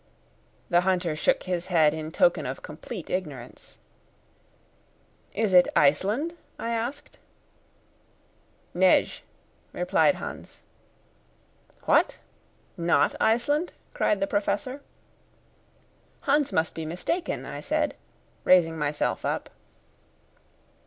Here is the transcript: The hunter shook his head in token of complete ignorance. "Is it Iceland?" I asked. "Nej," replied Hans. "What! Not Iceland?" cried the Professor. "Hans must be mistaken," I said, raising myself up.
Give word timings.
The 0.71 0.81
hunter 0.81 1.15
shook 1.15 1.43
his 1.43 1.67
head 1.67 1.93
in 1.93 2.11
token 2.11 2.47
of 2.47 2.63
complete 2.63 3.07
ignorance. 3.11 3.77
"Is 5.31 5.53
it 5.53 5.67
Iceland?" 5.75 6.33
I 6.57 6.71
asked. 6.71 7.19
"Nej," 8.73 9.21
replied 9.73 10.15
Hans. 10.15 10.63
"What! 11.83 12.17
Not 12.77 13.13
Iceland?" 13.21 13.73
cried 13.93 14.19
the 14.21 14.25
Professor. 14.25 14.81
"Hans 16.21 16.51
must 16.51 16.73
be 16.73 16.83
mistaken," 16.83 17.45
I 17.45 17.59
said, 17.59 17.95
raising 18.43 18.79
myself 18.79 19.23
up. 19.23 19.51